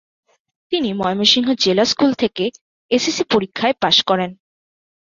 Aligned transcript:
তিনি 0.71 0.89
ময়মনসিংহ 0.93 1.47
জিলা 1.63 1.85
স্কুল 1.85 2.11
থেকে 2.13 2.45
S 2.91 3.03
S 3.07 3.15
C 3.17 3.23
পরীক্ষাইয় 3.33 3.75
পাস 3.81 3.97
করেন। 4.09 4.31